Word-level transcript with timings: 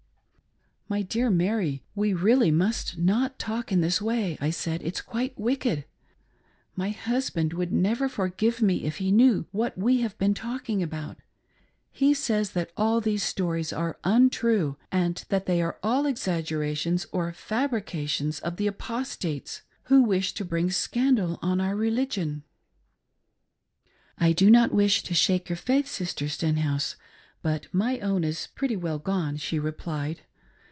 "My 0.91 1.03
dear 1.03 1.29
Mary, 1.29 1.85
we 1.95 2.13
really 2.13 2.51
must 2.51 2.97
not 2.97 3.39
talk 3.39 3.71
in 3.71 3.79
this 3.79 4.01
way," 4.01 4.37
I 4.41 4.49
said 4.49 4.81
—"it's 4.83 4.99
quite 4.99 5.39
wicked. 5.39 5.85
My 6.75 6.89
husband 6.89 7.53
would 7.53 7.71
never 7.71 8.09
forgive 8.09 8.61
me 8.61 8.83
if 8.83 8.97
he 8.97 9.09
knew 9.09 9.45
what 9.53 9.77
we 9.77 10.01
have 10.01 10.17
been 10.17 10.33
talking 10.33 10.83
about. 10.83 11.15
He 11.91 12.13
says 12.13 12.49
that 12.51 12.73
all 12.75 12.99
these 12.99 13.23
stories 13.23 13.71
are 13.71 13.99
untrue, 14.03 14.75
and 14.91 15.23
that 15.29 15.45
they 15.45 15.61
are 15.61 15.79
all 15.81 16.03
exaggerr 16.03 16.73
ations 16.73 17.05
or 17.13 17.31
fabrications 17.31 18.41
of 18.41 18.57
the 18.57 18.67
Apostates 18.67 19.61
who 19.83 20.01
wish 20.03 20.33
to 20.33 20.43
bring 20.43 20.69
scandal 20.71 21.39
on 21.41 21.61
our 21.61 21.73
religion."" 21.77 22.43
I 24.17 24.33
do 24.33 24.51
not 24.51 24.73
wish 24.73 25.03
to 25.03 25.13
shake 25.13 25.47
your 25.47 25.55
faith. 25.55 25.87
Sister 25.87 26.27
Stenhouse, 26.27 26.97
but 27.41 27.67
my 27.73 27.99
own 28.01 28.25
is 28.25 28.47
pretty 28.55 28.75
well 28.75 28.99
gon'e," 28.99 29.37
she 29.39 29.57
replied. 29.57 30.23